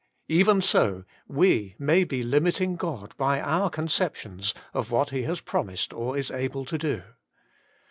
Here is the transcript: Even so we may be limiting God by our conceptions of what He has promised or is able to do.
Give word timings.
Even 0.29 0.63
so 0.63 1.03
we 1.27 1.75
may 1.77 2.03
be 2.03 2.23
limiting 2.23 2.75
God 2.75 3.15
by 3.17 3.39
our 3.39 3.69
conceptions 3.69 4.51
of 4.73 4.89
what 4.89 5.11
He 5.11 5.21
has 5.29 5.41
promised 5.41 5.93
or 5.93 6.17
is 6.17 6.31
able 6.31 6.65
to 6.65 6.77
do. 6.79 7.03